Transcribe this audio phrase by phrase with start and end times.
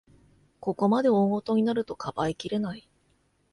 [0.59, 2.89] ここまで大ごとになると、かばいきれない